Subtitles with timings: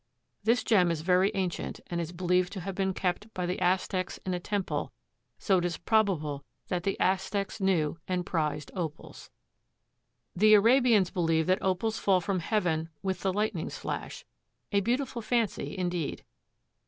[0.43, 4.17] This gem is very ancient and is believed to have been kept by the Aztecs
[4.25, 4.91] in a temple,
[5.37, 9.29] so it is probable that the Aztecs knew and prized Opals.
[10.35, 14.25] The Arabians believe that Opals fall from heaven with the lightning's flash,
[14.71, 16.25] a beautiful fancy, indeed.